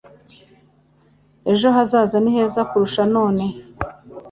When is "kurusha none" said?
2.69-3.45